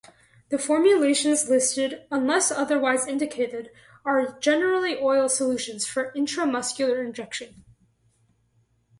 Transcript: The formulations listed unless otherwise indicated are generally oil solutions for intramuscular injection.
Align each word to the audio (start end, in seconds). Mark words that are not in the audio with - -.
The 0.49 0.57
formulations 0.57 1.47
listed 1.47 2.07
unless 2.09 2.49
otherwise 2.51 3.05
indicated 3.05 3.69
are 4.03 4.39
generally 4.39 4.97
oil 4.97 5.29
solutions 5.29 5.85
for 5.85 6.11
intramuscular 6.13 7.05
injection. 7.05 7.63